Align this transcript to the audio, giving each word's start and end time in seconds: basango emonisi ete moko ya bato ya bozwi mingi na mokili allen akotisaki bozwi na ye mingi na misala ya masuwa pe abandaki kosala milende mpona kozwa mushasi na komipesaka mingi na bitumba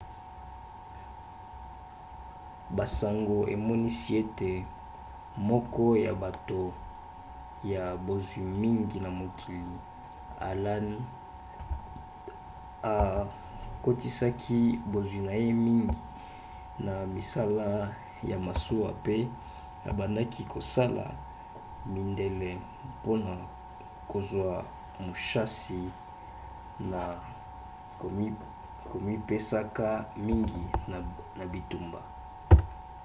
basango 2.77 3.37
emonisi 3.55 4.09
ete 4.21 4.51
moko 5.49 5.83
ya 6.05 6.13
bato 6.23 6.61
ya 7.73 7.83
bozwi 8.05 8.41
mingi 8.61 8.97
na 9.05 9.09
mokili 9.19 9.77
allen 10.49 10.87
akotisaki 12.93 14.61
bozwi 14.91 15.19
na 15.27 15.33
ye 15.43 15.51
mingi 15.65 15.99
na 16.85 16.93
misala 17.15 17.67
ya 18.29 18.37
masuwa 18.47 18.89
pe 19.05 19.15
abandaki 19.91 20.41
kosala 20.53 21.03
milende 21.93 22.49
mpona 22.95 23.31
kozwa 24.11 24.51
mushasi 25.05 25.79
na 26.91 27.01
komipesaka 28.91 29.87
mingi 30.27 30.63
na 31.39 31.45
bitumba 31.53 32.01